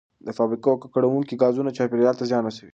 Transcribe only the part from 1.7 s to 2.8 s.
چاپیریال ته زیان رسوي.